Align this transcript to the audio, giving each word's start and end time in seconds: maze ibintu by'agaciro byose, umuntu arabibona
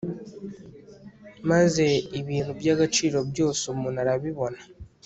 maze 1.49 1.85
ibintu 2.19 2.51
by'agaciro 2.59 3.17
byose, 3.31 3.61
umuntu 3.73 3.97
arabibona 4.03 4.59